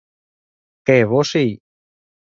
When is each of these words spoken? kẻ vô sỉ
kẻ 0.85 0.97
vô 1.09 1.19
sỉ 1.31 1.45